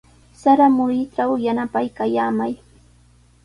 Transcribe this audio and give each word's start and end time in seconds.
Sara 0.41 0.67
muruytraw 0.77 1.31
yanapaykallamay. 1.45 2.53